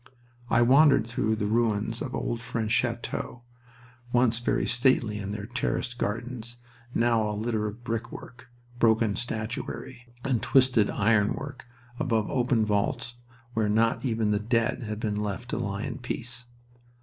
I 0.49 0.63
wandered 0.63 1.05
through 1.05 1.35
the 1.35 1.45
ruins 1.45 2.01
of 2.01 2.15
old 2.15 2.41
French 2.41 2.71
chateaux, 2.71 3.43
once 4.11 4.39
very 4.39 4.65
stately 4.65 5.19
in 5.19 5.29
their 5.31 5.45
terraced 5.45 5.99
gardens, 5.99 6.57
now 6.95 7.29
a 7.29 7.37
litter 7.37 7.67
of 7.67 7.83
brickwork, 7.83 8.49
broken 8.79 9.15
statuary, 9.15 10.07
and 10.23 10.41
twisted 10.41 10.89
iron 10.89 11.33
work 11.35 11.65
above 11.99 12.31
open 12.31 12.65
vaults 12.65 13.13
where 13.53 13.69
not 13.69 14.03
even 14.03 14.31
the 14.31 14.39
dead 14.39 14.81
had 14.81 14.99
been 14.99 15.21
left 15.21 15.49
to 15.49 15.59
lie 15.59 15.83
in 15.83 15.99
peace. 15.99 16.47